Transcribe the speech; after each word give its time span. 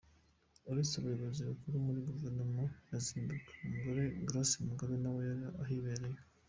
Uretse 0.71 0.93
abayobozi 0.97 1.41
bakuru 1.49 1.75
muri 1.85 1.99
guverinoma 2.07 2.61
ya 2.89 2.97
Zimbabwe, 3.05 3.51
umugore 3.65 3.99
we 4.05 4.13
Grace 4.27 4.55
Mugabe 4.67 4.95
nawe 5.03 5.21
yari 5.29 5.45
ahibereye. 5.63 6.19